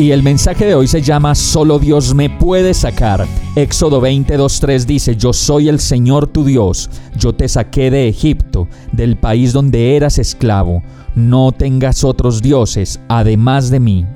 [0.00, 3.26] Y el mensaje de hoy se llama Solo Dios me puede sacar.
[3.54, 9.18] Éxodo 22.3 dice, Yo soy el Señor tu Dios, yo te saqué de Egipto, del
[9.18, 10.82] país donde eras esclavo.
[11.14, 14.06] No tengas otros dioses, además de mí.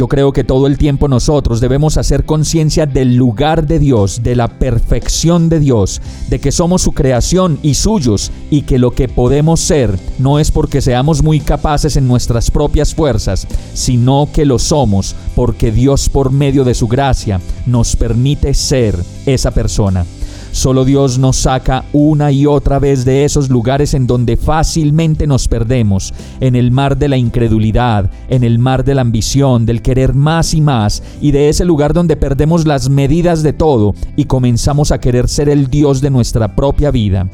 [0.00, 4.34] Yo creo que todo el tiempo nosotros debemos hacer conciencia del lugar de Dios, de
[4.34, 6.00] la perfección de Dios,
[6.30, 10.52] de que somos su creación y suyos y que lo que podemos ser no es
[10.52, 16.32] porque seamos muy capaces en nuestras propias fuerzas, sino que lo somos porque Dios por
[16.32, 20.06] medio de su gracia nos permite ser esa persona.
[20.52, 25.46] Solo Dios nos saca una y otra vez de esos lugares en donde fácilmente nos
[25.46, 30.12] perdemos, en el mar de la incredulidad, en el mar de la ambición, del querer
[30.12, 34.90] más y más, y de ese lugar donde perdemos las medidas de todo y comenzamos
[34.90, 37.28] a querer ser el Dios de nuestra propia vida.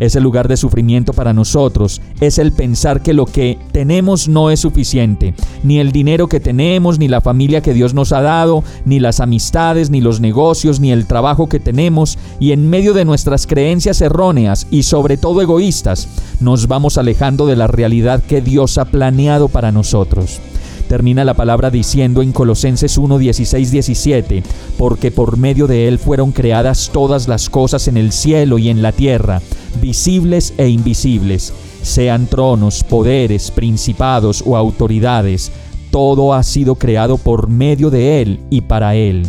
[0.00, 4.58] Ese lugar de sufrimiento para nosotros es el pensar que lo que tenemos no es
[4.58, 8.98] suficiente, ni el dinero que tenemos, ni la familia que Dios nos ha dado, ni
[8.98, 13.46] las amistades, ni los negocios, ni el trabajo que tenemos, y en medio de nuestras
[13.46, 16.08] creencias erróneas y sobre todo egoístas,
[16.40, 20.40] nos vamos alejando de la realidad que Dios ha planeado para nosotros.
[20.88, 24.42] Termina la palabra diciendo en Colosenses 1, 16, 17,
[24.76, 28.82] porque por medio de Él fueron creadas todas las cosas en el cielo y en
[28.82, 29.40] la tierra,
[29.80, 35.50] visibles e invisibles, sean tronos, poderes, principados o autoridades,
[35.90, 39.26] todo ha sido creado por medio de Él y para Él.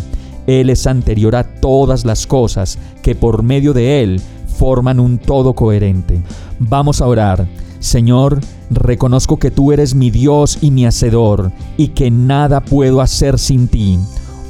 [0.48, 4.22] Él es anterior a todas las cosas, que por medio de Él
[4.58, 6.22] forman un todo coherente.
[6.60, 7.48] Vamos a orar.
[7.80, 8.40] Señor,
[8.70, 13.68] reconozco que tú eres mi Dios y mi Hacedor, y que nada puedo hacer sin
[13.68, 14.00] ti.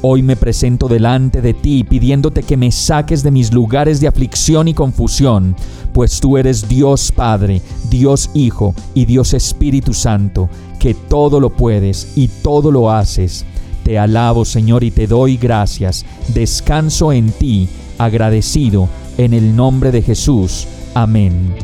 [0.06, 4.68] Hoy me presento delante de ti pidiéndote que me saques de mis lugares de aflicción
[4.68, 5.56] y confusión,
[5.94, 12.12] pues tú eres Dios Padre, Dios Hijo y Dios Espíritu Santo, que todo lo puedes
[12.16, 13.46] y todo lo haces.
[13.84, 16.06] Te alabo Señor y te doy gracias.
[16.28, 17.68] Descanso en ti,
[17.98, 20.66] agradecido, en el nombre de Jesús.
[20.94, 21.54] Amén.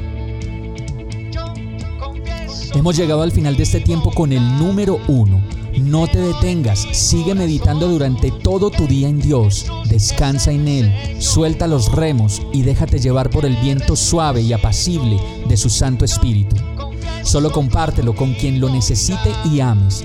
[2.74, 5.40] Hemos llegado al final de este tiempo con el número uno.
[5.80, 11.66] No te detengas, sigue meditando durante todo tu día en Dios, descansa en Él, suelta
[11.66, 16.56] los remos y déjate llevar por el viento suave y apacible de su Santo Espíritu.
[17.22, 20.04] Solo compártelo con quien lo necesite y ames.